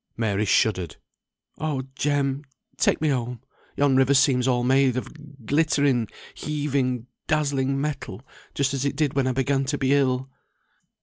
Mary 0.17 0.45
shuddered. 0.45 0.95
"Oh, 1.59 1.83
Jem! 1.93 2.43
take 2.75 3.01
me 3.01 3.09
home. 3.09 3.43
Yon 3.77 3.95
river 3.95 4.15
seems 4.15 4.47
all 4.47 4.63
made 4.63 4.97
of 4.97 5.45
glittering, 5.45 6.07
heaving, 6.33 7.05
dazzling 7.27 7.79
metal, 7.79 8.23
just 8.55 8.73
as 8.73 8.83
it 8.83 8.95
did 8.95 9.13
when 9.13 9.27
I 9.27 9.31
began 9.31 9.63
to 9.65 9.77
be 9.77 9.93
ill." 9.93 10.27